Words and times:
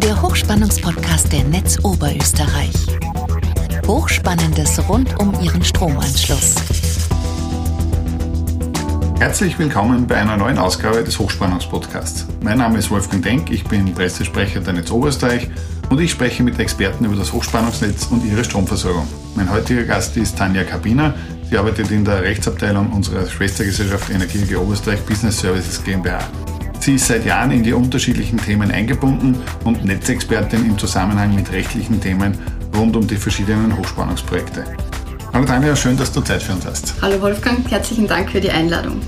der 0.00 0.20
Hochspannungspodcast 0.20 1.32
der 1.32 1.44
Netz 1.44 1.78
Oberösterreich. 1.82 2.74
Hochspannendes 3.86 4.86
rund 4.88 5.18
um 5.18 5.32
Ihren 5.40 5.64
Stromanschluss. 5.64 6.54
Herzlich 9.18 9.58
willkommen 9.58 10.06
bei 10.06 10.16
einer 10.16 10.36
neuen 10.36 10.58
Ausgabe 10.58 11.02
des 11.02 11.18
Hochspannungspodcasts. 11.18 12.26
Mein 12.42 12.58
Name 12.58 12.78
ist 12.78 12.90
Wolfgang 12.90 13.22
Denk, 13.22 13.50
ich 13.50 13.64
bin 13.64 13.94
Pressesprecher 13.94 14.60
der 14.60 14.74
Netz 14.74 14.90
Oberösterreich 14.90 15.48
und 15.88 15.98
ich 15.98 16.10
spreche 16.10 16.42
mit 16.42 16.58
Experten 16.58 17.06
über 17.06 17.16
das 17.16 17.32
Hochspannungsnetz 17.32 18.08
und 18.10 18.22
ihre 18.24 18.44
Stromversorgung. 18.44 19.08
Mein 19.34 19.50
heutiger 19.50 19.84
Gast 19.84 20.16
ist 20.18 20.36
Tanja 20.36 20.64
Kabiner. 20.64 21.14
Sie 21.48 21.56
arbeitet 21.56 21.90
in 21.90 22.04
der 22.04 22.22
Rechtsabteilung 22.22 22.92
unserer 22.92 23.26
Schwestergesellschaft 23.26 24.10
Energie 24.10 24.54
Oberösterreich 24.56 25.00
Business 25.06 25.40
Services 25.40 25.82
GmbH. 25.82 26.18
Sie 26.80 26.94
ist 26.94 27.08
seit 27.08 27.24
Jahren 27.24 27.50
in 27.50 27.62
die 27.62 27.72
unterschiedlichen 27.72 28.38
Themen 28.38 28.70
eingebunden 28.70 29.36
und 29.64 29.84
Netzexpertin 29.84 30.66
im 30.66 30.78
Zusammenhang 30.78 31.34
mit 31.34 31.50
rechtlichen 31.50 32.00
Themen 32.00 32.38
rund 32.76 32.96
um 32.96 33.06
die 33.06 33.16
verschiedenen 33.16 33.76
Hochspannungsprojekte. 33.76 34.64
Hallo 35.32 35.44
Tanja, 35.44 35.74
schön, 35.74 35.96
dass 35.96 36.12
du 36.12 36.20
Zeit 36.20 36.42
für 36.42 36.52
uns 36.52 36.64
hast. 36.64 36.94
Hallo 37.02 37.20
Wolfgang, 37.20 37.68
herzlichen 37.70 38.06
Dank 38.06 38.30
für 38.30 38.40
die 38.40 38.50
Einladung. 38.50 39.00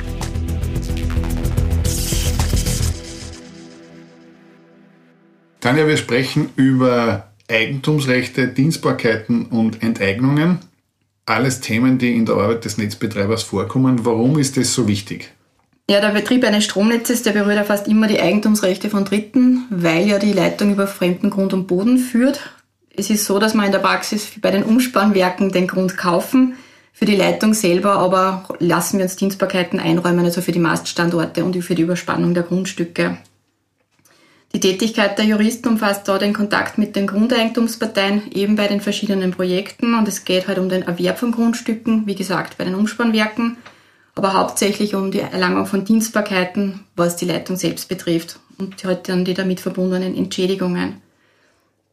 Tanja, 5.61 5.87
wir 5.87 5.97
sprechen 5.97 6.51
über 6.57 7.29
Eigentumsrechte, 7.49 8.49
Dienstbarkeiten 8.49 9.47
und 9.47 9.83
Enteignungen. 9.83 10.59
Alles 11.27 11.61
Themen, 11.61 11.99
die 11.99 12.17
in 12.17 12.27
der 12.27 12.37
Arbeit 12.37 12.65
des 12.65 12.79
Netzbetreibers 12.79 13.43
vorkommen. 13.43 14.05
Warum 14.05 14.39
ist 14.39 14.57
das 14.57 14.73
so 14.73 14.89
wichtig? 14.89 15.33
Ja, 15.91 16.03
der 16.03 16.09
Betrieb 16.09 16.45
eines 16.45 16.65
Stromnetzes, 16.65 17.23
der 17.23 17.33
berührt 17.33 17.57
ja 17.57 17.65
fast 17.65 17.89
immer 17.89 18.09
die 18.09 18.21
Eigentumsrechte 18.21 18.91
von 18.91 19.07
Dritten, 19.07 19.65
weil 19.71 20.07
ja 20.07 20.19
die 20.19 20.35
Leitung 20.35 20.73
über 20.73 20.87
fremden 20.87 21.31
Grund 21.31 21.55
und 21.55 21.67
Boden 21.67 21.97
führt. 21.97 22.41
Es 22.95 23.09
ist 23.09 23.25
so, 23.25 23.39
dass 23.39 23.55
man 23.55 23.67
in 23.67 23.73
der 23.73 23.79
Praxis 23.79 24.33
bei 24.41 24.51
den 24.51 24.65
Umspannwerken 24.65 25.51
den 25.51 25.67
Grund 25.67 25.97
kaufen, 25.97 26.57
für 26.99 27.05
die 27.05 27.15
Leitung 27.15 27.55
selber 27.55 27.93
aber 27.93 28.45
lassen 28.59 28.99
wir 28.99 29.05
uns 29.05 29.15
Dienstbarkeiten 29.15 29.79
einräumen, 29.79 30.25
also 30.25 30.43
für 30.43 30.51
die 30.51 30.59
Maststandorte 30.59 31.45
und 31.45 31.57
für 31.63 31.77
die 31.77 31.83
Überspannung 31.83 32.35
der 32.35 32.43
Grundstücke. 32.43 33.19
Die 34.53 34.61
Tätigkeit 34.61 35.17
der 35.17 35.25
Juristen 35.25 35.69
umfasst 35.69 36.09
da 36.09 36.19
den 36.19 36.33
Kontakt 36.35 36.77
mit 36.77 36.97
den 36.97 37.07
Grundeigentumsparteien, 37.07 38.33
eben 38.33 38.57
bei 38.57 38.67
den 38.67 38.81
verschiedenen 38.81 39.31
Projekten. 39.31 39.95
Und 39.95 40.09
es 40.09 40.25
geht 40.25 40.49
halt 40.49 40.59
um 40.59 40.69
den 40.69 40.83
Erwerb 40.83 41.21
von 41.21 41.31
Grundstücken, 41.31 42.07
wie 42.07 42.17
gesagt, 42.17 42.59
bei 42.59 42.65
den 42.65 42.75
Umspannwerken 42.75 43.59
aber 44.19 44.33
hauptsächlich 44.33 44.97
um 44.97 45.13
die 45.13 45.21
Erlangung 45.21 45.65
von 45.67 45.85
Dienstbarkeiten, 45.85 46.81
was 46.97 47.15
die 47.15 47.25
Leitung 47.25 47.55
selbst 47.55 47.89
betrifft 47.89 48.41
und 48.59 48.83
halt 48.85 49.09
dann 49.09 49.25
die 49.25 49.33
damit 49.33 49.61
verbundenen 49.61 50.17
Entschädigungen. 50.17 51.01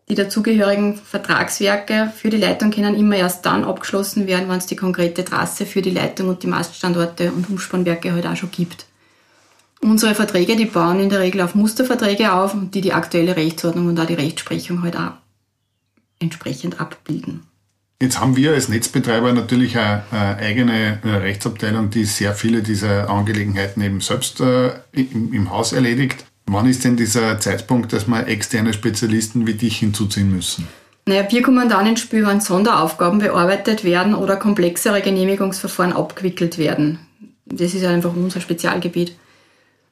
Die 0.10 0.16
dazugehörigen 0.16 0.96
Vertragswerke 0.96 2.12
für 2.16 2.32
die 2.32 2.38
Leitung 2.38 2.72
können 2.72 2.96
immer 2.96 3.16
erst 3.16 3.46
dann 3.46 3.64
abgeschlossen 3.64 4.26
werden, 4.26 4.50
wenn 4.50 4.58
es 4.58 4.66
die 4.66 4.76
konkrete 4.76 5.24
Trasse 5.24 5.68
für 5.68 5.84
die 5.84 5.92
Leitung 5.92 6.30
und 6.30 6.42
die 6.42 6.48
Maststandorte 6.48 7.32
und 7.32 7.48
Umspannwerke 7.48 8.12
halt 8.12 8.26
auch 8.26 8.36
schon 8.36 8.50
gibt. 8.50 8.88
Unsere 9.82 10.16
Verträge, 10.16 10.56
die 10.56 10.66
bauen 10.66 11.00
in 11.00 11.10
der 11.10 11.20
Regel 11.20 11.42
auf 11.42 11.54
Musterverträge 11.54 12.34
auf, 12.34 12.56
die 12.74 12.82
die 12.82 12.94
aktuelle 12.94 13.36
Rechtsordnung 13.36 13.86
und 13.86 14.00
auch 14.00 14.08
die 14.08 14.16
Rechtsprechung 14.16 14.82
halt 14.82 14.98
auch 14.98 15.12
entsprechend 16.18 16.82
abbilden. 16.82 17.46
Jetzt 18.02 18.20
haben 18.20 18.36
wir 18.36 18.52
als 18.52 18.68
Netzbetreiber 18.68 19.32
natürlich 19.32 19.78
eine, 19.78 20.04
eigene 20.12 21.00
äh, 21.04 21.10
Rechtsabteilung, 21.10 21.90
die 21.90 22.04
sehr 22.04 22.34
viele 22.34 22.62
dieser 22.62 23.10
Angelegenheiten 23.10 23.82
eben 23.82 24.02
selbst 24.02 24.42
äh, 24.42 24.72
im, 24.92 25.34
im, 25.34 25.50
Haus 25.50 25.72
erledigt. 25.72 26.26
Wann 26.46 26.68
ist 26.68 26.84
denn 26.84 26.98
dieser 26.98 27.40
Zeitpunkt, 27.40 27.94
dass 27.94 28.06
wir 28.06 28.28
externe 28.28 28.74
Spezialisten 28.74 29.48
wie 29.48 29.54
dich 29.54 29.78
hinzuziehen 29.78 30.30
müssen? 30.30 30.68
Naja, 31.08 31.26
wir 31.30 31.42
kommen 31.42 31.70
dann 31.70 31.88
ins 31.88 32.02
Spiel, 32.02 32.26
wenn 32.26 32.42
Sonderaufgaben 32.42 33.20
bearbeitet 33.20 33.86
werden 33.86 34.14
oder 34.14 34.36
komplexere 34.36 35.02
Genehmigungsverfahren 35.02 35.94
abgewickelt 35.94 36.58
werden. 36.58 37.00
Das 37.46 37.74
ist 37.74 37.86
einfach 37.86 38.14
unser 38.14 38.42
Spezialgebiet. 38.42 39.16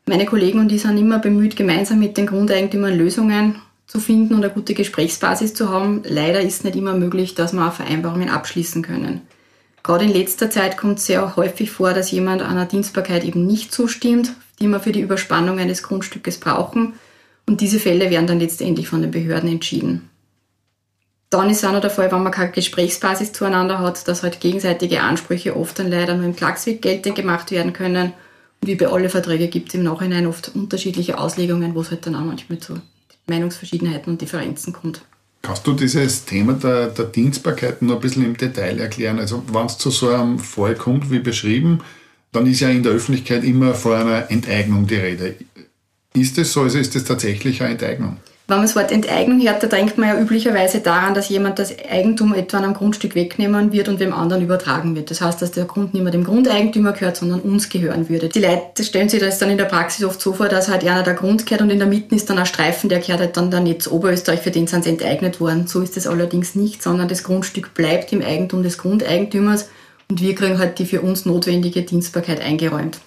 Meine 0.05 0.25
Kollegen 0.25 0.59
und 0.59 0.71
ich 0.71 0.81
sind 0.81 0.97
immer 0.97 1.19
bemüht, 1.19 1.55
gemeinsam 1.55 1.99
mit 1.99 2.17
den 2.17 2.25
Grundeigentümern 2.25 2.97
Lösungen 2.97 3.61
zu 3.87 3.99
finden 3.99 4.33
und 4.33 4.43
eine 4.43 4.53
gute 4.53 4.73
Gesprächsbasis 4.73 5.53
zu 5.53 5.69
haben. 5.69 6.03
Leider 6.05 6.41
ist 6.41 6.63
nicht 6.63 6.75
immer 6.75 6.93
möglich, 6.93 7.35
dass 7.35 7.53
wir 7.53 7.67
auch 7.67 7.73
Vereinbarungen 7.73 8.29
abschließen 8.29 8.81
können. 8.81 9.21
Gerade 9.83 10.05
in 10.05 10.13
letzter 10.13 10.49
Zeit 10.49 10.77
kommt 10.77 10.99
es 10.99 11.07
sehr 11.07 11.35
häufig 11.35 11.69
vor, 11.69 11.93
dass 11.93 12.11
jemand 12.11 12.41
einer 12.41 12.65
Dienstbarkeit 12.65 13.25
eben 13.25 13.45
nicht 13.45 13.73
zustimmt, 13.73 14.31
die 14.59 14.67
wir 14.67 14.79
für 14.79 14.93
die 14.93 15.01
Überspannung 15.01 15.59
eines 15.59 15.83
Grundstückes 15.83 16.39
brauchen. 16.39 16.93
Und 17.45 17.59
diese 17.59 17.79
Fälle 17.79 18.09
werden 18.09 18.27
dann 18.27 18.39
letztendlich 18.39 18.87
von 18.87 19.01
den 19.01 19.11
Behörden 19.11 19.49
entschieden. 19.49 20.09
Dann 21.29 21.49
ist 21.49 21.65
auch 21.65 21.73
noch 21.73 21.81
der 21.81 21.89
Fall, 21.89 22.11
wenn 22.11 22.23
man 22.23 22.31
keine 22.31 22.51
Gesprächsbasis 22.51 23.33
zueinander 23.33 23.79
hat, 23.79 24.07
dass 24.07 24.23
halt 24.23 24.39
gegenseitige 24.39 25.01
Ansprüche 25.01 25.57
oft 25.57 25.77
dann 25.79 25.89
leider 25.89 26.15
nur 26.15 26.25
im 26.25 26.35
Klagsweg 26.35 26.81
geltend 26.81 27.15
gemacht 27.15 27.51
werden 27.51 27.73
können. 27.73 28.13
Und 28.61 28.67
wie 28.67 28.75
bei 28.75 28.87
allen 28.87 29.09
Verträgen 29.09 29.49
gibt 29.49 29.69
es 29.69 29.75
im 29.75 29.83
Nachhinein 29.83 30.27
oft 30.27 30.51
unterschiedliche 30.55 31.17
Auslegungen, 31.17 31.75
wo 31.75 31.81
es 31.81 31.91
halt 31.91 32.05
dann 32.05 32.15
auch 32.15 32.23
manchmal 32.23 32.59
zu 32.59 32.79
Meinungsverschiedenheiten 33.27 34.13
und 34.13 34.21
Differenzen 34.21 34.73
kommt. 34.73 35.05
Kannst 35.41 35.67
du 35.67 35.73
dieses 35.73 36.23
Thema 36.23 36.53
der, 36.53 36.87
der 36.87 37.05
Dienstbarkeiten 37.05 37.87
noch 37.87 37.95
ein 37.95 38.01
bisschen 38.01 38.25
im 38.25 38.37
Detail 38.37 38.79
erklären? 38.79 39.19
Also 39.19 39.43
wenn 39.51 39.65
es 39.65 39.77
zu 39.77 39.91
so 39.91 40.09
einem 40.09 40.39
Fall 40.39 40.75
kommt, 40.75 41.11
wie 41.11 41.19
beschrieben, 41.19 41.81
dann 42.31 42.47
ist 42.47 42.61
ja 42.61 42.69
in 42.69 42.83
der 42.83 42.93
Öffentlichkeit 42.93 43.43
immer 43.43 43.73
vor 43.73 43.97
einer 43.97 44.31
Enteignung 44.31 44.87
die 44.87 44.95
Rede. 44.95 45.35
Ist 46.13 46.37
es 46.37 46.53
so, 46.53 46.61
also 46.61 46.77
ist 46.77 46.95
es 46.95 47.03
tatsächlich 47.03 47.61
eine 47.61 47.71
Enteignung? 47.71 48.17
Wenn 48.45 48.57
man 48.57 48.65
das 48.65 48.75
Wort 48.75 48.91
Enteignung 48.91 49.41
hört, 49.41 49.63
da 49.63 49.67
denkt 49.67 49.97
man 49.97 50.09
ja 50.09 50.19
üblicherweise 50.19 50.81
daran, 50.81 51.13
dass 51.13 51.29
jemand 51.29 51.59
das 51.59 51.73
Eigentum 51.89 52.33
etwa 52.33 52.57
an 52.57 52.65
einem 52.65 52.73
Grundstück 52.73 53.15
wegnehmen 53.15 53.71
wird 53.71 53.87
und 53.87 54.01
dem 54.01 54.13
anderen 54.13 54.43
übertragen 54.43 54.97
wird. 54.97 55.11
Das 55.11 55.21
heißt, 55.21 55.41
dass 55.41 55.51
der 55.51 55.63
Grund 55.63 55.93
nicht 55.93 56.03
mehr 56.03 56.11
dem 56.11 56.25
Grundeigentümer 56.25 56.91
gehört, 56.91 57.15
sondern 57.15 57.39
uns 57.39 57.69
gehören 57.69 58.09
würde. 58.09 58.27
Die 58.27 58.41
Leute 58.41 58.83
stellen 58.83 59.07
sich 59.07 59.21
das 59.21 59.39
dann 59.39 59.49
in 59.49 59.57
der 59.57 59.63
Praxis 59.65 60.03
oft 60.03 60.19
so 60.19 60.33
vor, 60.33 60.49
dass 60.49 60.67
halt 60.67 60.85
einer 60.85 61.03
der 61.03 61.13
Grund 61.13 61.45
gehört 61.45 61.61
und 61.61 61.69
in 61.69 61.79
der 61.79 61.87
Mitte 61.87 62.15
ist 62.15 62.29
dann 62.29 62.37
ein 62.37 62.45
Streifen, 62.45 62.89
der 62.89 62.99
gehört 62.99 63.21
halt 63.21 63.37
dann 63.37 63.49
der 63.49 63.61
Netz 63.61 63.87
Oberösterreich, 63.87 64.41
für 64.41 64.51
den 64.51 64.67
sind 64.67 64.83
sie 64.83 64.89
enteignet 64.89 65.39
worden. 65.39 65.67
So 65.67 65.79
ist 65.79 65.95
es 65.95 66.05
allerdings 66.05 66.53
nicht, 66.53 66.83
sondern 66.83 67.07
das 67.07 67.23
Grundstück 67.23 67.73
bleibt 67.73 68.11
im 68.11 68.21
Eigentum 68.21 68.61
des 68.61 68.77
Grundeigentümers 68.77 69.69
und 70.09 70.21
wir 70.21 70.35
kriegen 70.35 70.59
halt 70.59 70.79
die 70.79 70.85
für 70.85 70.99
uns 70.99 71.25
notwendige 71.25 71.83
Dienstbarkeit 71.83 72.41
eingeräumt. 72.41 72.99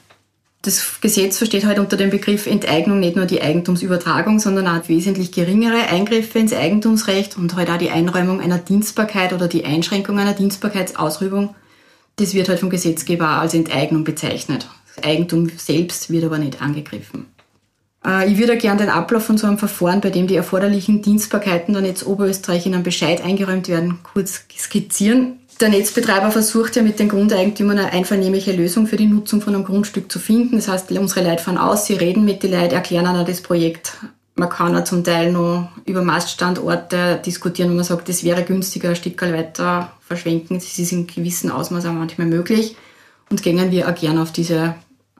Das 0.66 1.00
Gesetz 1.00 1.38
versteht 1.38 1.64
halt 1.64 1.78
unter 1.78 1.96
dem 1.96 2.10
Begriff 2.10 2.48
Enteignung 2.48 2.98
nicht 2.98 3.14
nur 3.14 3.26
die 3.26 3.40
Eigentumsübertragung, 3.40 4.40
sondern 4.40 4.66
auch 4.66 4.88
wesentlich 4.88 5.30
geringere 5.30 5.86
Eingriffe 5.86 6.40
ins 6.40 6.52
Eigentumsrecht 6.52 7.36
und 7.36 7.54
halt 7.54 7.70
auch 7.70 7.78
die 7.78 7.90
Einräumung 7.90 8.40
einer 8.40 8.58
Dienstbarkeit 8.58 9.32
oder 9.32 9.46
die 9.46 9.64
Einschränkung 9.64 10.18
einer 10.18 10.32
Dienstbarkeitsausübung. 10.32 11.54
Das 12.16 12.34
wird 12.34 12.48
halt 12.48 12.58
vom 12.58 12.70
Gesetzgeber 12.70 13.28
als 13.28 13.54
Enteignung 13.54 14.02
bezeichnet. 14.02 14.66
Das 14.92 15.04
Eigentum 15.04 15.48
selbst 15.56 16.10
wird 16.10 16.24
aber 16.24 16.38
nicht 16.38 16.60
angegriffen. 16.60 17.26
Äh, 18.04 18.32
ich 18.32 18.36
würde 18.36 18.56
gerne 18.56 18.80
den 18.80 18.90
Ablauf 18.90 19.24
von 19.24 19.38
so 19.38 19.46
einem 19.46 19.58
Verfahren, 19.58 20.00
bei 20.00 20.10
dem 20.10 20.26
die 20.26 20.34
erforderlichen 20.34 21.00
Dienstbarkeiten 21.00 21.74
dann 21.74 21.84
jetzt 21.84 22.04
Oberösterreich 22.04 22.66
in 22.66 22.74
einem 22.74 22.82
Bescheid 22.82 23.22
eingeräumt 23.22 23.68
werden, 23.68 23.98
kurz 24.02 24.42
skizzieren. 24.58 25.38
Der 25.60 25.70
Netzbetreiber 25.70 26.30
versucht 26.30 26.76
ja 26.76 26.82
mit 26.82 26.98
den 26.98 27.08
Grundeigentümern 27.08 27.78
eine 27.78 27.92
einvernehmliche 27.92 28.52
Lösung 28.52 28.86
für 28.86 28.96
die 28.96 29.06
Nutzung 29.06 29.40
von 29.40 29.54
einem 29.54 29.64
Grundstück 29.64 30.12
zu 30.12 30.18
finden. 30.18 30.56
Das 30.56 30.68
heißt, 30.68 30.92
unsere 30.92 31.26
Leute 31.26 31.42
fahren 31.42 31.56
aus, 31.56 31.86
sie 31.86 31.94
reden 31.94 32.26
mit 32.26 32.42
den 32.42 32.52
Leuten, 32.52 32.74
erklären 32.74 33.06
ihnen 33.06 33.24
das 33.24 33.40
Projekt. 33.40 33.94
Man 34.34 34.50
kann 34.50 34.76
auch 34.76 34.84
zum 34.84 35.02
Teil 35.02 35.32
noch 35.32 35.70
über 35.86 36.02
Maststandorte 36.02 37.22
diskutieren, 37.24 37.70
wo 37.70 37.74
man 37.74 37.84
sagt, 37.84 38.10
das 38.10 38.22
wäre 38.22 38.44
günstiger, 38.44 38.90
ein 38.90 38.96
Stück 38.96 39.20
weiter 39.22 39.92
verschwenken. 40.06 40.58
Das 40.58 40.78
ist 40.78 40.92
in 40.92 41.06
gewissem 41.06 41.50
Ausmaß 41.50 41.86
auch 41.86 41.92
manchmal 41.92 42.26
möglich. 42.26 42.76
Und 43.30 43.42
gehen 43.42 43.70
wir 43.70 43.88
auch 43.88 43.94
gerne 43.94 44.20
auf 44.20 44.32
diese 44.32 44.74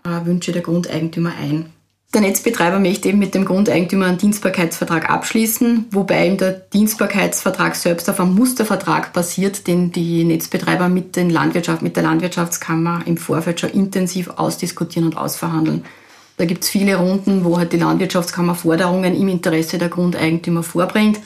äh, 0.05 0.27
Wünsche 0.27 0.53
der 0.53 0.61
Grundeigentümer 0.61 1.33
ein. 1.41 1.73
Der 2.15 2.21
Netzbetreiber 2.21 2.79
möchte 2.79 3.09
eben 3.09 3.19
mit 3.19 3.35
dem 3.35 3.45
Grundeigentümer 3.45 4.07
einen 4.07 4.19
Dienstbarkeitsvertrag 4.19 5.11
abschließen, 5.11 5.87
wobei 5.91 6.29
ihm 6.29 6.39
der 6.39 6.53
Dienstbarkeitsvertrag 6.53 7.75
selbst 7.75 8.09
auf 8.09 8.21
einem 8.21 8.35
Mustervertrag 8.35 9.13
basiert, 9.13 9.67
den 9.67 9.93
die 9.93 10.25
Netzbetreiber 10.25 10.89
mit, 10.89 11.17
den 11.17 11.31
Landwirtschaft, 11.31 11.83
mit 11.83 11.97
der 11.97 12.05
Landwirtschaftskammer 12.05 13.03
im 13.07 13.17
Vorfeld 13.17 13.61
schon 13.61 13.71
intensiv 13.71 14.31
ausdiskutieren 14.37 15.09
und 15.09 15.17
ausverhandeln. 15.19 15.85
Da 16.37 16.45
gibt 16.45 16.65
es 16.65 16.71
viele 16.71 16.97
Runden, 16.97 17.45
wo 17.45 17.59
halt 17.59 17.73
die 17.73 17.79
Landwirtschaftskammer 17.79 18.55
Forderungen 18.55 19.15
im 19.15 19.29
Interesse 19.29 19.79
der 19.79 19.89
Grundeigentümer 19.89 20.63
vorbringt 20.63 21.21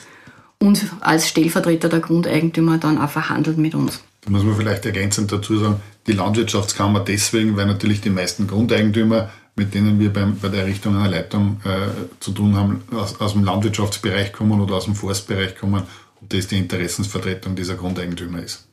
und 0.59 0.85
als 1.01 1.27
Stellvertreter 1.27 1.89
der 1.89 1.99
Grundeigentümer 1.99 2.77
dann 2.77 2.97
auch 2.97 3.09
verhandelt 3.09 3.57
mit 3.57 3.75
uns. 3.75 4.01
Da 4.21 4.31
muss 4.31 4.43
man 4.43 4.55
vielleicht 4.55 4.85
ergänzend 4.85 5.31
dazu 5.31 5.57
sagen, 5.57 5.81
die 6.07 6.13
Landwirtschaftskammer 6.13 7.01
deswegen, 7.01 7.57
weil 7.57 7.65
natürlich 7.65 8.01
die 8.01 8.09
meisten 8.09 8.47
Grundeigentümer 8.47 9.29
mit 9.61 9.75
denen 9.75 9.99
wir 9.99 10.11
beim, 10.11 10.37
bei 10.39 10.49
der 10.49 10.61
Errichtung 10.61 10.95
einer 10.95 11.07
Leitung 11.07 11.61
äh, 11.63 12.19
zu 12.19 12.31
tun 12.31 12.55
haben, 12.55 12.81
aus, 12.91 13.21
aus, 13.21 13.33
dem 13.33 13.43
Landwirtschaftsbereich 13.43 14.33
kommen 14.33 14.59
oder 14.59 14.75
aus 14.75 14.85
dem 14.85 14.95
Forstbereich 14.95 15.55
kommen 15.55 15.83
und 16.19 16.33
das 16.33 16.47
die 16.47 16.57
Interessensvertretung 16.57 17.55
dieser 17.55 17.75
Grundeigentümer 17.75 18.41
ist. 18.41 18.65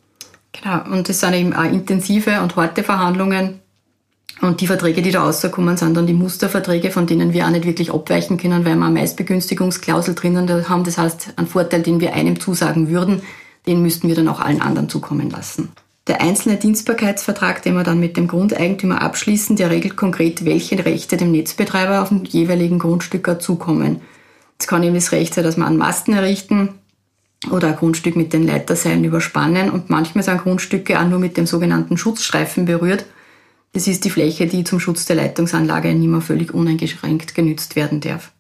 Genau, 0.53 0.85
und 0.91 1.07
das 1.07 1.21
sind 1.21 1.35
eben 1.35 1.53
auch 1.53 1.65
intensive 1.65 2.41
und 2.41 2.57
harte 2.57 2.83
Verhandlungen. 2.83 3.61
Und 4.41 4.63
die 4.63 4.67
Verträge, 4.67 5.03
die 5.03 5.11
da 5.11 5.25
rauskommen, 5.25 5.77
sind 5.77 5.95
dann 5.95 6.07
die 6.07 6.15
Musterverträge, 6.15 6.91
von 6.91 7.07
denen 7.07 7.35
wir 7.35 7.45
auch 7.45 7.51
nicht 7.51 7.67
wirklich 7.67 7.93
abweichen 7.93 8.39
können, 8.39 8.65
weil 8.65 8.77
wir 8.77 8.87
eine 8.87 8.95
Meistbegünstigungsklausel 8.95 10.15
drinnen 10.15 10.69
haben. 10.71 10.85
Das 10.85 10.97
heißt, 10.97 11.35
einen 11.37 11.49
Vorteil, 11.49 11.83
den 11.83 12.01
wir 12.01 12.15
einem 12.15 12.41
zusagen 12.41 12.89
würden, 12.89 13.21
den 13.67 13.83
müssten 13.83 14.09
wir 14.09 14.15
dann 14.15 14.29
auch 14.29 14.41
allen 14.41 14.63
anderen 14.63 14.89
zukommen 14.89 15.29
lassen. 15.29 15.69
Der 16.09 16.23
einzelne 16.23 16.57
Dienstbarkeitsvertrag, 16.57 17.63
den 17.63 17.75
wir 17.75 17.85
dann 17.85 18.01
mit 18.01 18.17
dem 18.17 18.29
Grundeigentümer 18.29 19.03
abschließen, 19.03 19.57
der 19.57 19.69
regelt 19.69 19.97
konkret, 19.97 20.47
welche 20.47 20.83
Rechte 20.83 21.19
dem 21.19 21.31
Netzbetreiber 21.33 22.01
auf 22.01 22.09
dem 22.09 22.25
jeweiligen 22.25 22.79
Grundstück 22.79 23.43
zukommen. 23.43 24.01
Es 24.59 24.67
kann 24.67 24.83
eben 24.83 24.95
das 24.95 25.13
Recht 25.13 25.35
sein, 25.35 25.45
dass 25.45 25.59
wir 25.59 25.67
einen 25.67 25.77
Masten 25.77 26.15
errichten 26.15 26.71
oder 27.51 27.69
ein 27.69 27.77
Grundstück 27.77 28.17
mit 28.17 28.33
den 28.33 28.47
Leiterseilen 28.47 29.05
überspannen 29.05 29.71
und 29.71 29.91
manchmal 29.91 30.25
sind 30.25 30.43
Grundstücke 30.43 30.99
auch 30.99 31.07
nur 31.07 31.19
mit 31.19 31.37
dem 31.37 31.47
sogenannten 31.47 31.99
Schutzstreifen 31.99 32.65
berührt. 32.65 33.05
Das 33.75 33.87
ist 33.87 34.07
die 34.07 34.11
Fläche, 34.11 34.47
die 34.47 34.65
zum 34.65 34.81
Schutz 34.81 35.05
der 35.05 35.17
Leitungsanlage 35.17 35.95
nicht 35.95 36.09
mehr 36.09 36.23
völlig 36.23 36.55
uneingeschränkt 36.55 37.35
genützt 37.35 37.77
werden 37.77 38.01
darf. 38.01 38.33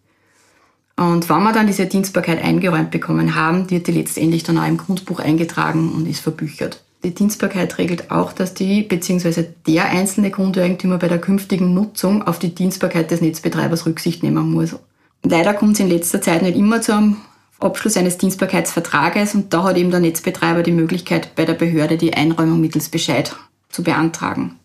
Und 0.97 1.29
wenn 1.29 1.43
wir 1.43 1.53
dann 1.53 1.67
diese 1.67 1.87
Dienstbarkeit 1.87 2.43
eingeräumt 2.43 2.91
bekommen 2.91 3.35
haben, 3.35 3.71
wird 3.71 3.87
die 3.87 3.93
letztendlich 3.93 4.43
dann 4.43 4.59
auch 4.59 4.67
im 4.67 4.79
Grundbuch 4.79 5.21
eingetragen 5.21 5.93
und 5.93 6.09
ist 6.09 6.21
verbüchert. 6.21 6.83
Die 7.05 7.15
Dienstbarkeit 7.15 7.79
regelt 7.79 8.11
auch, 8.11 8.33
dass 8.33 8.55
die 8.55 8.83
bzw. 8.83 9.45
der 9.67 9.85
einzelne 9.87 10.31
Grundeigentümer 10.31 10.99
bei 10.99 11.09
der 11.09 11.21
künftigen 11.21 11.73
Nutzung 11.73 12.23
auf 12.27 12.39
die 12.39 12.55
Dienstbarkeit 12.55 13.11
des 13.11 13.21
Netzbetreibers 13.21 13.87
Rücksicht 13.87 14.23
nehmen 14.23 14.51
muss. 14.51 14.77
Leider 15.23 15.55
kommt 15.55 15.75
es 15.75 15.81
in 15.81 15.89
letzter 15.89 16.21
Zeit 16.21 16.43
nicht 16.43 16.57
immer 16.57 16.81
zum 16.81 17.19
Abschluss 17.61 17.97
eines 17.97 18.19
Dienstbarkeitsvertrages 18.19 19.35
und 19.35 19.53
da 19.53 19.65
hat 19.65 19.77
eben 19.77 19.91
der 19.91 20.01
Netzbetreiber 20.01 20.63
die 20.63 20.73
Möglichkeit, 20.73 21.35
bei 21.35 21.45
der 21.45 21.55
Behörde 21.55 21.99
die 21.99 22.15
Einräumung 22.15 22.61
mittels 22.61 22.89
Bescheid 22.89 23.35
zu 23.69 23.83
beantragen. 23.83 24.57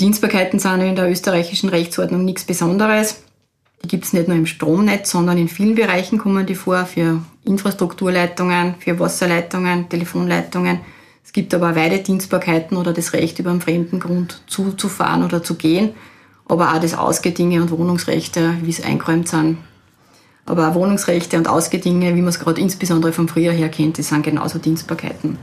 Dienstbarkeiten 0.00 0.58
sind 0.58 0.80
in 0.80 0.96
der 0.96 1.10
österreichischen 1.10 1.68
Rechtsordnung 1.68 2.24
nichts 2.24 2.44
Besonderes. 2.44 3.22
Die 3.82 3.88
gibt 3.88 4.04
es 4.04 4.12
nicht 4.12 4.28
nur 4.28 4.36
im 4.36 4.46
Stromnetz, 4.46 5.10
sondern 5.10 5.38
in 5.38 5.48
vielen 5.48 5.74
Bereichen 5.74 6.18
kommen 6.18 6.46
die 6.46 6.54
vor, 6.54 6.84
für 6.86 7.22
Infrastrukturleitungen, 7.44 8.76
für 8.78 8.98
Wasserleitungen, 8.98 9.88
Telefonleitungen. 9.88 10.80
Es 11.24 11.32
gibt 11.32 11.54
aber 11.54 11.76
Weidedienstbarkeiten 11.76 12.76
oder 12.76 12.92
das 12.92 13.12
Recht, 13.12 13.38
über 13.38 13.50
einen 13.50 13.60
fremden 13.60 14.00
Grund 14.00 14.42
zuzufahren 14.46 15.24
oder 15.24 15.42
zu 15.42 15.54
gehen, 15.54 15.90
aber 16.46 16.74
auch 16.74 16.80
das 16.80 16.94
Ausgedinge 16.94 17.62
und 17.62 17.70
Wohnungsrechte, 17.70 18.54
wie 18.62 18.70
es 18.70 18.82
eingeräumt 18.82 19.28
sind. 19.28 19.58
Aber 20.44 20.68
auch 20.68 20.74
Wohnungsrechte 20.74 21.38
und 21.38 21.48
Ausgedinge, 21.48 22.14
wie 22.16 22.20
man 22.20 22.28
es 22.28 22.40
gerade 22.40 22.60
insbesondere 22.60 23.12
vom 23.12 23.28
Frühjahr 23.28 23.54
her 23.54 23.68
kennt, 23.68 23.98
das 23.98 24.08
sind 24.08 24.24
genauso 24.24 24.58
Dienstbarkeiten. 24.58 25.38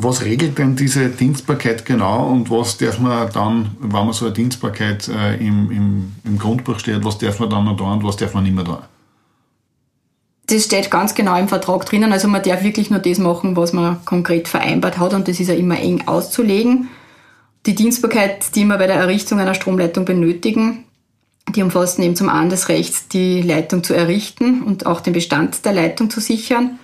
Was 0.00 0.24
regelt 0.24 0.56
denn 0.58 0.76
diese 0.76 1.08
Dienstbarkeit 1.08 1.84
genau 1.84 2.28
und 2.28 2.48
was 2.50 2.76
darf 2.76 3.00
man 3.00 3.32
dann, 3.32 3.76
wenn 3.80 3.90
man 3.90 4.12
so 4.12 4.26
eine 4.26 4.34
Dienstbarkeit 4.34 5.08
äh, 5.08 5.34
im, 5.44 5.72
im, 5.72 6.12
im 6.24 6.38
Grundbuch 6.38 6.78
steht, 6.78 7.04
was 7.04 7.18
darf 7.18 7.40
man 7.40 7.50
dann 7.50 7.64
noch 7.64 7.76
da 7.76 7.92
und 7.94 8.04
was 8.04 8.16
darf 8.16 8.32
man 8.32 8.44
nicht 8.44 8.54
mehr 8.54 8.62
da? 8.62 8.88
Das 10.48 10.64
steht 10.64 10.90
ganz 10.90 11.14
genau 11.14 11.38
im 11.38 11.48
Vertrag 11.48 11.84
drinnen. 11.84 12.12
Also 12.12 12.28
man 12.28 12.42
darf 12.42 12.62
wirklich 12.62 12.90
nur 12.90 13.00
das 13.00 13.18
machen, 13.18 13.56
was 13.56 13.72
man 13.72 14.04
konkret 14.04 14.48
vereinbart 14.48 14.98
hat 14.98 15.14
und 15.14 15.28
das 15.28 15.40
ist 15.40 15.48
ja 15.48 15.54
immer 15.54 15.78
eng 15.78 16.06
auszulegen. 16.06 16.88
Die 17.66 17.74
Dienstbarkeit, 17.74 18.54
die 18.54 18.64
wir 18.64 18.78
bei 18.78 18.86
der 18.86 18.96
Errichtung 18.96 19.40
einer 19.40 19.54
Stromleitung 19.54 20.04
benötigen, 20.04 20.84
die 21.54 21.62
umfassen 21.62 22.02
eben 22.02 22.16
zum 22.16 22.28
einen 22.28 22.50
das 22.50 22.68
Recht, 22.68 23.12
die 23.12 23.42
Leitung 23.42 23.82
zu 23.84 23.94
errichten 23.94 24.62
und 24.62 24.86
auch 24.86 25.00
den 25.00 25.12
Bestand 25.12 25.64
der 25.64 25.72
Leitung 25.72 26.10
zu 26.10 26.20
sichern 26.20 26.78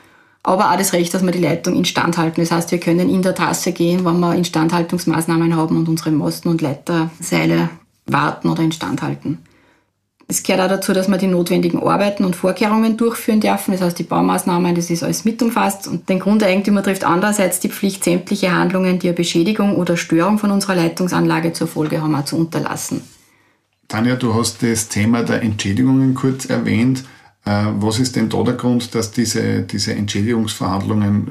aber 0.45 0.71
auch 0.71 0.77
das 0.77 0.93
Recht, 0.93 1.13
dass 1.13 1.25
wir 1.25 1.33
die 1.33 1.41
Leitung 1.41 1.75
instand 1.75 2.19
halten. 2.19 2.43
Das 2.43 2.53
heißt, 2.53 2.71
wir 2.71 2.79
können 2.79 3.09
in 3.09 3.23
der 3.23 3.35
Trasse 3.35 3.73
gehen, 3.73 4.05
wenn 4.05 4.21
wir 4.21 4.35
Instandhaltungsmaßnahmen 4.35 5.57
haben 5.57 5.77
und 5.79 5.89
unsere 5.89 6.13
Masten 6.13 6.51
und 6.51 6.61
Leiterseile 6.61 7.71
warten 8.07 8.51
oder 8.51 8.63
instand 8.63 9.03
halten. 9.03 9.39
Es 10.27 10.43
gehört 10.43 10.63
auch 10.63 10.77
dazu, 10.77 10.93
dass 10.95 11.09
wir 11.09 11.19
die 11.19 11.27
notwendigen 11.27 11.83
Arbeiten 11.83 12.25
und 12.25 12.35
Vorkehrungen 12.35 12.97
durchführen 12.97 13.41
dürfen. 13.41 13.73
Das 13.73 13.83
heißt, 13.83 13.99
die 13.99 14.05
Baumaßnahmen, 14.05 14.75
das 14.75 14.89
ist 14.89 15.03
alles 15.03 15.25
mit 15.25 15.43
umfasst. 15.43 15.87
Und 15.87 16.09
den 16.09 16.19
Grundeigentümer 16.19 16.83
trifft 16.83 17.05
andererseits 17.05 17.61
die 17.61 17.69
Pflicht, 17.69 18.05
sämtliche 18.05 18.53
Handlungen, 18.53 18.99
die 18.99 19.09
eine 19.09 19.17
Beschädigung 19.17 19.77
oder 19.77 19.97
Störung 19.97 20.39
von 20.39 20.51
unserer 20.51 20.77
Leitungsanlage 20.77 21.53
zur 21.53 21.69
Folge 21.69 22.01
haben, 22.01 22.15
auch 22.15 22.25
zu 22.25 22.37
unterlassen. 22.37 23.03
Tanja, 23.89 24.17
du 24.17 24.35
hast 24.35 24.63
das 24.63 24.89
Thema 24.89 25.23
der 25.25 25.43
Entschädigungen 25.43 26.15
kurz 26.15 26.47
erwähnt. 26.47 27.05
Äh, 27.45 27.67
was 27.79 27.99
ist 27.99 28.17
denn 28.17 28.31
da 28.31 28.43
der 28.43 28.55
Grund, 28.55 28.95
dass 28.95 29.11
diese, 29.11 29.63
diese 29.63 29.95
Entschädigungsverhandlungen 29.95 31.31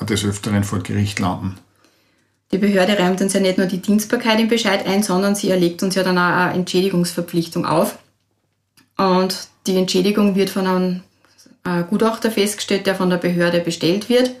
äh, 0.00 0.04
des 0.06 0.24
Öfteren 0.24 0.64
vor 0.64 0.78
Gericht 0.78 1.18
landen? 1.18 1.58
Die 2.52 2.58
Behörde 2.58 2.98
räumt 2.98 3.20
uns 3.20 3.34
ja 3.34 3.40
nicht 3.40 3.58
nur 3.58 3.66
die 3.66 3.82
Dienstbarkeit 3.82 4.40
im 4.40 4.48
Bescheid 4.48 4.86
ein, 4.86 5.02
sondern 5.02 5.34
sie 5.34 5.50
erlegt 5.50 5.82
uns 5.82 5.94
ja 5.94 6.02
dann 6.02 6.18
auch 6.18 6.22
eine 6.22 6.54
Entschädigungsverpflichtung 6.54 7.66
auf. 7.66 7.98
Und 9.00 9.48
die 9.66 9.76
Entschädigung 9.76 10.34
wird 10.34 10.50
von 10.50 10.66
einem 10.66 11.00
äh, 11.64 11.82
Gutachter 11.88 12.30
festgestellt, 12.30 12.86
der 12.86 12.94
von 12.94 13.10
der 13.10 13.16
Behörde 13.16 13.60
bestellt 13.60 14.08
wird. 14.08 14.32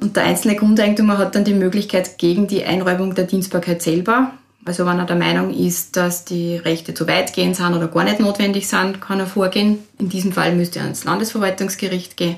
Und 0.00 0.16
der 0.16 0.24
einzelne 0.24 0.56
Grundeigentümer 0.56 1.18
hat 1.18 1.34
dann 1.34 1.44
die 1.44 1.54
Möglichkeit, 1.54 2.18
gegen 2.18 2.46
die 2.46 2.64
Einräumung 2.64 3.14
der 3.14 3.24
Dienstbarkeit 3.24 3.82
selber 3.82 4.32
also 4.68 4.84
wenn 4.84 4.98
er 4.98 5.06
der 5.06 5.16
Meinung 5.16 5.52
ist, 5.52 5.96
dass 5.96 6.26
die 6.26 6.56
Rechte 6.56 6.92
zu 6.92 7.08
weit 7.08 7.32
gehen 7.32 7.54
sind 7.54 7.74
oder 7.74 7.88
gar 7.88 8.04
nicht 8.04 8.20
notwendig 8.20 8.68
sind, 8.68 9.00
kann 9.00 9.18
er 9.18 9.26
vorgehen. 9.26 9.78
In 9.98 10.10
diesem 10.10 10.32
Fall 10.32 10.54
müsste 10.54 10.80
er 10.80 10.84
ans 10.84 11.04
Landesverwaltungsgericht 11.04 12.16
gehen. 12.16 12.36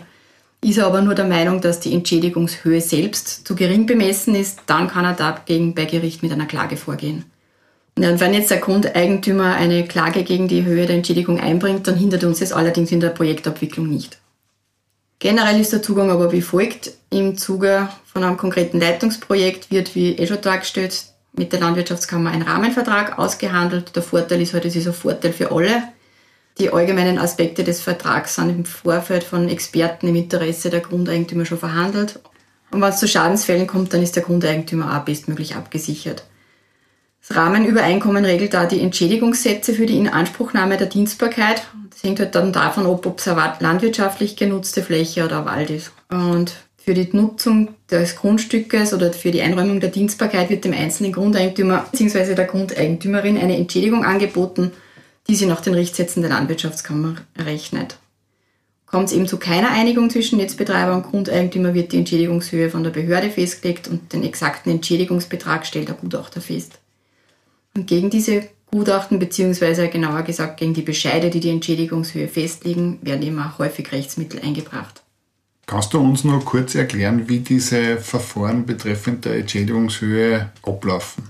Ist 0.63 0.79
er 0.79 0.87
aber 0.87 1.01
nur 1.03 1.15
der 1.15 1.25
Meinung, 1.25 1.61
dass 1.61 1.81
die 1.81 1.93
Entschädigungshöhe 1.93 2.81
selbst 2.81 3.47
zu 3.47 3.57
gering 3.57 3.87
bemessen 3.87 4.35
ist, 4.35 4.61
dann 4.67 4.89
kann 4.89 5.05
er 5.05 5.15
dagegen 5.15 5.75
bei 5.75 5.87
Gericht 5.87 6.23
mit 6.23 6.31
einer 6.31 6.47
Klage 6.47 6.77
vorgehen. 6.77 7.25
Und 8.09 8.21
wenn 8.21 8.33
jetzt 8.33 8.51
der 8.51 8.59
Grundeigentümer 8.59 9.55
eine 9.55 9.87
Klage 9.87 10.25
gegen 10.25 10.49
die 10.49 10.65
Höhe 10.65 10.87
der 10.87 10.97
Entschädigung 10.97 11.39
einbringt, 11.39 11.87
dann 11.87 11.97
hindert 11.97 12.25
uns 12.25 12.39
das 12.39 12.53
allerdings 12.53 12.93
in 12.93 13.01
der 13.01 13.11
Projektabwicklung 13.11 13.89
nicht. 13.89 14.19
Generell 15.19 15.61
ist 15.61 15.75
der 15.75 15.83
Zugang 15.83 16.11
aber 16.11 16.33
wie 16.33 16.41
folgt. 16.41 16.93
Im 17.11 17.37
Zuge 17.37 17.91
von 18.11 18.25
einem 18.25 18.39
konkreten 18.39 18.81
Leitungsprojekt 18.81 19.71
wird, 19.71 19.95
wie 19.95 20.17
eh 20.17 20.27
schon 20.27 20.41
dargestellt, 20.41 21.05
mit 21.35 21.53
der 21.53 21.61
Landwirtschaftskammer 21.61 22.31
ein 22.31 22.41
Rahmenvertrag 22.41 23.19
ausgehandelt. 23.19 23.95
Der 23.95 24.03
Vorteil 24.03 24.41
ist 24.41 24.55
halt, 24.55 24.65
es 24.65 24.77
ist 24.77 24.87
ein 24.87 24.95
Vorteil 24.95 25.35
für 25.35 25.53
alle. 25.53 25.83
Die 26.59 26.73
allgemeinen 26.73 27.19
Aspekte 27.19 27.65
des 27.65 27.83
Vertrags 27.83 28.37
sind 28.37 28.49
im 28.49 28.65
Vorfeld 28.65 29.25
von 29.25 29.49
Experten 29.51 30.09
im 30.09 30.17
Interesse 30.17 30.71
der 30.71 30.81
Grundeigentümer 30.81 31.45
schon 31.45 31.59
verhandelt. 31.59 32.19
Und 32.71 32.81
wenn 32.81 32.89
es 32.89 32.99
zu 32.99 33.07
Schadensfällen 33.07 33.67
kommt, 33.67 33.93
dann 33.93 34.03
ist 34.03 34.17
der 34.17 34.23
Grundeigentümer 34.23 34.97
auch 34.97 35.05
bestmöglich 35.05 35.55
abgesichert. 35.55 36.25
Das 37.31 37.37
Rahmenübereinkommen 37.39 38.25
regelt 38.25 38.55
da 38.55 38.67
die 38.67 38.81
Entschädigungssätze 38.81 39.73
für 39.73 39.87
die 39.87 39.97
Inanspruchnahme 39.97 40.77
der 40.77 40.89
Dienstbarkeit. 40.89 41.63
Das 41.89 42.03
hängt 42.03 42.19
halt 42.19 42.35
dann 42.35 42.53
davon 42.53 42.87
ab, 42.87 43.07
ob 43.07 43.21
es 43.21 43.29
eine 43.29 43.53
landwirtschaftlich 43.61 44.35
genutzte 44.35 44.83
Fläche 44.83 45.25
oder 45.25 45.39
ein 45.39 45.45
Wald 45.45 45.71
ist. 45.71 45.93
Und 46.11 46.53
für 46.77 46.93
die 46.93 47.09
Nutzung 47.13 47.69
des 47.89 48.17
Grundstückes 48.17 48.93
oder 48.93 49.13
für 49.13 49.31
die 49.31 49.43
Einräumung 49.43 49.79
der 49.79 49.91
Dienstbarkeit 49.91 50.51
wird 50.51 50.65
dem 50.65 50.73
einzelnen 50.73 51.13
Grundeigentümer 51.13 51.87
bzw. 51.93 52.35
der 52.35 52.47
Grundeigentümerin 52.47 53.39
eine 53.39 53.57
Entschädigung 53.57 54.05
angeboten, 54.05 54.73
die 55.29 55.37
sie 55.37 55.47
nach 55.47 55.61
den 55.61 55.75
Richtsätzen 55.75 56.23
der 56.23 56.33
Landwirtschaftskammer 56.33 57.15
errechnet. 57.35 57.99
Kommt 58.87 59.07
es 59.07 59.15
eben 59.15 59.29
zu 59.29 59.37
keiner 59.37 59.71
Einigung 59.71 60.11
zwischen 60.11 60.39
Netzbetreiber 60.39 60.97
und 60.97 61.05
Grundeigentümer, 61.05 61.75
wird 61.75 61.93
die 61.93 61.99
Entschädigungshöhe 61.99 62.71
von 62.71 62.83
der 62.83 62.91
Behörde 62.91 63.31
festgelegt 63.31 63.87
und 63.87 64.13
den 64.13 64.25
exakten 64.25 64.73
Entschädigungsbetrag 64.73 65.65
stellt 65.65 65.87
der 65.87 65.95
Gutachter 65.95 66.41
fest. 66.41 66.81
Und 67.77 67.87
gegen 67.87 68.11
diese 68.11 68.49
Gutachten 68.71 69.19
bzw. 69.19 69.89
genauer 69.89 70.23
gesagt 70.23 70.59
gegen 70.59 70.75
die 70.75 70.83
Bescheide, 70.83 71.31
die 71.31 71.41
die 71.41 71.51
Entschädigungshöhe 71.51 72.29
festlegen, 72.29 72.99
werden 73.03 73.23
immer 73.23 73.59
häufig 73.59 73.91
Rechtsmittel 73.91 74.41
eingebracht. 74.41 75.03
Kannst 75.67 75.93
du 75.95 76.01
uns 76.01 76.25
nur 76.25 76.45
kurz 76.45 76.75
erklären, 76.75 77.29
wie 77.29 77.41
diese 77.41 77.99
Verfahren 77.99 78.67
betreffend 78.67 79.25
der 79.25 79.37
Entschädigungshöhe 79.37 80.51
ablaufen? 80.63 81.29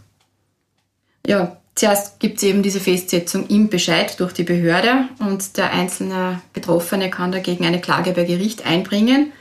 Ja, 1.26 1.59
zuerst 1.75 2.20
gibt 2.20 2.38
es 2.38 2.44
eben 2.44 2.62
diese 2.62 2.80
Festsetzung 2.80 3.47
im 3.49 3.68
Bescheid 3.68 4.18
durch 4.18 4.32
die 4.32 4.44
Behörde 4.44 5.09
und 5.18 5.56
der 5.59 5.73
einzelne 5.73 6.40
Betroffene 6.54 7.11
kann 7.11 7.32
dagegen 7.32 7.66
eine 7.66 7.80
Klage 7.80 8.12
bei 8.12 8.25
Gericht 8.25 8.64
einbringen. 8.64 9.32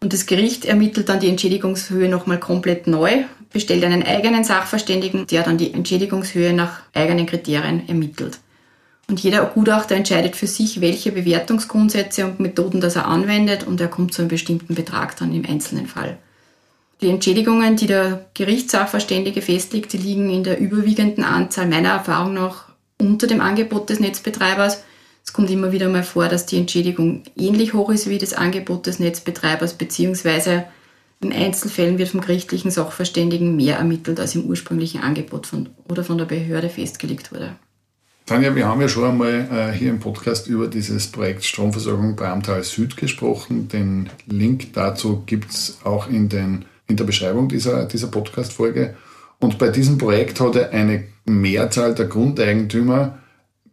Und 0.00 0.12
das 0.12 0.26
Gericht 0.26 0.64
ermittelt 0.64 1.08
dann 1.08 1.20
die 1.20 1.28
Entschädigungshöhe 1.28 2.08
nochmal 2.08 2.38
komplett 2.38 2.86
neu, 2.86 3.24
bestellt 3.52 3.84
einen 3.84 4.02
eigenen 4.02 4.44
Sachverständigen, 4.44 5.26
der 5.26 5.42
dann 5.42 5.58
die 5.58 5.72
Entschädigungshöhe 5.72 6.52
nach 6.52 6.80
eigenen 6.94 7.26
Kriterien 7.26 7.88
ermittelt. 7.88 8.38
Und 9.08 9.20
jeder 9.20 9.46
Gutachter 9.46 9.94
entscheidet 9.94 10.36
für 10.36 10.46
sich, 10.46 10.82
welche 10.82 11.12
Bewertungsgrundsätze 11.12 12.26
und 12.26 12.40
Methoden 12.40 12.80
das 12.80 12.96
er 12.96 13.06
anwendet 13.06 13.66
und 13.66 13.80
er 13.80 13.88
kommt 13.88 14.12
zu 14.12 14.22
einem 14.22 14.28
bestimmten 14.28 14.74
Betrag 14.74 15.16
dann 15.16 15.32
im 15.32 15.46
einzelnen 15.46 15.86
Fall. 15.86 16.18
Die 17.00 17.08
Entschädigungen, 17.08 17.76
die 17.76 17.86
der 17.86 18.26
Gerichtssachverständige 18.34 19.40
festlegt, 19.40 19.92
die 19.92 19.98
liegen 19.98 20.30
in 20.30 20.44
der 20.44 20.58
überwiegenden 20.58 21.24
Anzahl 21.24 21.66
meiner 21.66 21.90
Erfahrung 21.90 22.34
nach 22.34 22.66
unter 23.00 23.26
dem 23.26 23.40
Angebot 23.40 23.88
des 23.88 24.00
Netzbetreibers. 24.00 24.82
Es 25.24 25.32
kommt 25.32 25.48
immer 25.50 25.72
wieder 25.72 25.88
mal 25.88 26.02
vor, 26.02 26.28
dass 26.28 26.46
die 26.46 26.58
Entschädigung 26.58 27.22
ähnlich 27.36 27.72
hoch 27.72 27.90
ist 27.90 28.10
wie 28.10 28.18
das 28.18 28.34
Angebot 28.34 28.86
des 28.86 28.98
Netzbetreibers, 28.98 29.74
beziehungsweise 29.74 30.64
In 31.20 31.32
Einzelfällen 31.32 31.98
wird 31.98 32.10
vom 32.10 32.20
gerichtlichen 32.20 32.70
Sachverständigen 32.70 33.56
mehr 33.56 33.76
ermittelt, 33.76 34.20
als 34.20 34.34
im 34.36 34.44
ursprünglichen 34.44 35.02
Angebot 35.02 35.46
von, 35.46 35.68
oder 35.88 36.04
von 36.04 36.18
der 36.18 36.26
Behörde 36.26 36.68
festgelegt 36.68 37.32
wurde. 37.32 37.56
Tanja, 38.24 38.54
wir 38.54 38.66
haben 38.66 38.80
ja 38.80 38.88
schon 38.88 39.08
einmal 39.08 39.48
äh, 39.50 39.72
hier 39.72 39.90
im 39.90 40.00
Podcast 40.00 40.48
über 40.48 40.68
dieses 40.68 41.06
Projekt 41.06 41.44
Stromversorgung 41.44 42.14
Bramtal 42.14 42.62
Süd 42.62 42.96
gesprochen. 42.96 43.68
Den 43.68 44.10
Link 44.26 44.74
dazu 44.74 45.22
gibt 45.24 45.50
es 45.50 45.78
auch 45.82 46.08
in, 46.08 46.28
den, 46.28 46.66
in 46.86 46.96
der 46.96 47.04
Beschreibung 47.04 47.48
dieser, 47.48 47.86
dieser 47.86 48.08
Podcast-Folge. 48.08 48.94
Und 49.40 49.58
bei 49.58 49.70
diesem 49.70 49.98
Projekt 49.98 50.40
hat 50.40 50.56
er 50.56 50.70
eine 50.72 51.04
Mehrzahl 51.24 51.94
der 51.94 52.06
Grundeigentümer 52.06 53.18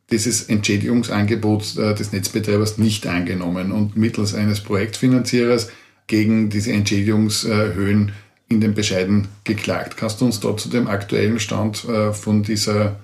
dieses 0.10 0.44
Entschädigungsangebot 0.44 1.78
äh, 1.78 1.94
des 1.94 2.12
Netzbetreibers 2.12 2.78
nicht 2.78 3.08
angenommen 3.08 3.72
und 3.72 3.98
mittels 3.98 4.34
eines 4.34 4.62
Projektfinanzierers 4.62 5.70
gegen 6.08 6.50
diese 6.50 6.72
Entschädigungshöhen 6.72 8.12
in 8.48 8.62
den 8.62 8.74
Bescheiden 8.74 9.28
geklagt. 9.44 9.98
Kannst 9.98 10.22
du 10.22 10.26
uns 10.26 10.40
da 10.40 10.56
zu 10.56 10.70
dem 10.70 10.88
aktuellen 10.88 11.40
Stand 11.40 11.86
äh, 11.86 12.14
von, 12.14 12.44
dieser, 12.44 12.98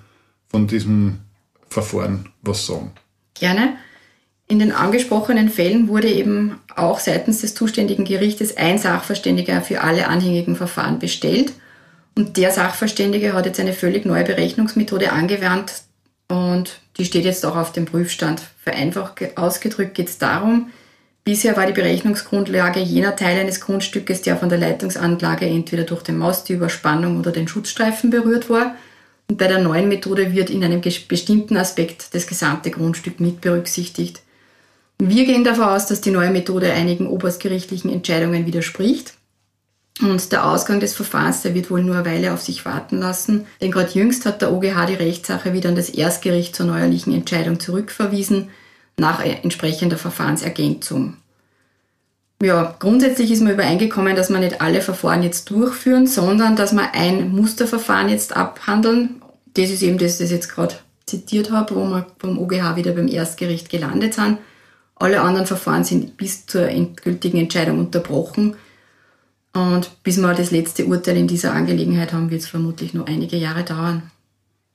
von 0.48 0.66
diesem 0.66 1.18
Verfahren 1.68 2.28
was 2.42 2.66
sagen? 2.66 2.92
Gerne. 3.34 3.76
In 4.48 4.58
den 4.58 4.72
angesprochenen 4.72 5.48
Fällen 5.48 5.88
wurde 5.88 6.10
eben 6.10 6.56
auch 6.76 7.00
seitens 7.00 7.40
des 7.40 7.54
zuständigen 7.54 8.04
Gerichtes 8.04 8.56
ein 8.56 8.78
Sachverständiger 8.78 9.62
für 9.62 9.80
alle 9.80 10.08
anhängigen 10.08 10.56
Verfahren 10.56 10.98
bestellt. 10.98 11.52
Und 12.14 12.36
der 12.36 12.50
Sachverständige 12.50 13.32
hat 13.32 13.46
jetzt 13.46 13.60
eine 13.60 13.72
völlig 13.72 14.04
neue 14.04 14.24
Berechnungsmethode 14.24 15.12
angewandt 15.12 15.84
und 16.28 16.80
die 16.98 17.06
steht 17.06 17.24
jetzt 17.24 17.46
auch 17.46 17.56
auf 17.56 17.72
dem 17.72 17.86
Prüfstand. 17.86 18.42
Vereinfacht 18.62 19.38
ausgedrückt 19.38 19.94
geht 19.94 20.08
es 20.08 20.18
darum, 20.18 20.70
Bisher 21.24 21.56
war 21.56 21.66
die 21.66 21.72
Berechnungsgrundlage 21.72 22.80
jener 22.80 23.14
Teil 23.14 23.38
eines 23.38 23.60
Grundstückes, 23.60 24.22
der 24.22 24.36
von 24.36 24.48
der 24.48 24.58
Leitungsanlage 24.58 25.46
entweder 25.46 25.84
durch 25.84 26.02
den 26.02 26.18
Mast, 26.18 26.48
die 26.48 26.54
Überspannung 26.54 27.20
oder 27.20 27.30
den 27.30 27.46
Schutzstreifen 27.46 28.10
berührt 28.10 28.50
war. 28.50 28.74
Und 29.30 29.38
bei 29.38 29.46
der 29.46 29.60
neuen 29.60 29.88
Methode 29.88 30.34
wird 30.34 30.50
in 30.50 30.64
einem 30.64 30.80
bestimmten 30.80 31.56
Aspekt 31.56 32.12
das 32.14 32.26
gesamte 32.26 32.72
Grundstück 32.72 33.20
mit 33.20 33.40
berücksichtigt. 33.40 34.20
Wir 34.98 35.24
gehen 35.24 35.44
davon 35.44 35.64
aus, 35.64 35.86
dass 35.86 36.00
die 36.00 36.10
neue 36.10 36.30
Methode 36.30 36.72
einigen 36.72 37.06
oberstgerichtlichen 37.06 37.90
Entscheidungen 37.90 38.44
widerspricht. 38.44 39.14
Und 40.00 40.32
der 40.32 40.46
Ausgang 40.46 40.80
des 40.80 40.94
Verfahrens, 40.94 41.42
der 41.42 41.54
wird 41.54 41.70
wohl 41.70 41.84
nur 41.84 41.96
eine 41.96 42.04
Weile 42.04 42.32
auf 42.32 42.42
sich 42.42 42.64
warten 42.64 42.98
lassen. 42.98 43.46
Denn 43.60 43.70
gerade 43.70 43.92
jüngst 43.92 44.26
hat 44.26 44.42
der 44.42 44.52
OGH 44.52 44.86
die 44.86 44.94
Rechtssache 44.94 45.52
wieder 45.52 45.68
an 45.68 45.76
das 45.76 45.90
Erstgericht 45.90 46.56
zur 46.56 46.66
neuerlichen 46.66 47.14
Entscheidung 47.14 47.60
zurückverwiesen 47.60 48.48
nach 48.96 49.24
entsprechender 49.24 49.96
Verfahrensergänzung. 49.96 51.16
Ja, 52.42 52.74
grundsätzlich 52.78 53.30
ist 53.30 53.40
man 53.40 53.52
übereingekommen, 53.52 54.16
dass 54.16 54.28
man 54.28 54.40
nicht 54.40 54.60
alle 54.60 54.82
Verfahren 54.82 55.22
jetzt 55.22 55.48
durchführen, 55.48 56.06
sondern 56.06 56.56
dass 56.56 56.72
man 56.72 56.88
ein 56.92 57.30
Musterverfahren 57.30 58.08
jetzt 58.08 58.36
abhandeln. 58.36 59.22
Das 59.54 59.70
ist 59.70 59.82
eben 59.82 59.98
das, 59.98 60.18
das 60.18 60.26
ich 60.26 60.32
jetzt 60.32 60.48
gerade 60.52 60.74
zitiert 61.06 61.50
habe, 61.50 61.74
wo 61.74 61.84
wir 61.84 62.06
vom 62.18 62.38
OGH 62.38 62.76
wieder 62.76 62.92
beim 62.92 63.08
Erstgericht 63.08 63.70
gelandet 63.70 64.14
sind. 64.14 64.38
Alle 64.96 65.20
anderen 65.20 65.46
Verfahren 65.46 65.84
sind 65.84 66.16
bis 66.16 66.46
zur 66.46 66.68
endgültigen 66.68 67.38
Entscheidung 67.38 67.78
unterbrochen. 67.78 68.56
Und 69.52 69.90
bis 70.02 70.18
wir 70.18 70.32
das 70.34 70.50
letzte 70.50 70.86
Urteil 70.86 71.16
in 71.16 71.28
dieser 71.28 71.52
Angelegenheit 71.52 72.12
haben, 72.12 72.30
wird 72.30 72.42
es 72.42 72.48
vermutlich 72.48 72.94
noch 72.94 73.06
einige 73.06 73.36
Jahre 73.36 73.64
dauern. 73.64 74.11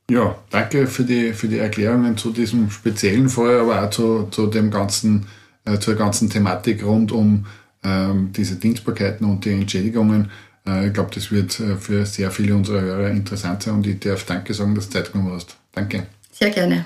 Ja, 0.09 0.37
danke 0.49 0.87
für 0.87 1.03
die, 1.03 1.33
für 1.33 1.47
die 1.47 1.57
Erklärungen 1.57 2.15
zu 2.15 2.31
diesem 2.31 2.69
speziellen 2.69 3.27
Fall, 3.27 3.59
aber 3.59 3.83
auch 3.83 3.89
zu, 3.89 4.27
zu 4.31 4.47
dem 4.47 4.71
ganzen, 4.71 5.27
äh, 5.65 5.79
zur 5.79 5.95
ganzen 5.95 6.29
Thematik 6.29 6.83
rund 6.83 7.11
um 7.11 7.45
ähm, 7.83 8.31
diese 8.31 8.55
Dienstbarkeiten 8.55 9.27
und 9.27 9.43
die 9.43 9.51
Entschädigungen. 9.51 10.31
Äh, 10.65 10.87
ich 10.87 10.93
glaube, 10.93 11.11
das 11.13 11.29
wird 11.31 11.59
äh, 11.59 11.75
für 11.75 12.05
sehr 12.05 12.31
viele 12.31 12.55
unserer 12.55 12.81
Hörer 12.81 13.09
interessant 13.09 13.63
sein 13.63 13.75
und 13.75 13.87
ich 13.87 13.99
darf 13.99 14.23
Danke 14.25 14.53
sagen, 14.53 14.75
dass 14.75 14.87
du 14.87 14.93
Zeit 14.93 15.11
genommen 15.11 15.33
hast. 15.33 15.57
Danke. 15.73 16.07
Sehr 16.31 16.51
gerne. 16.51 16.85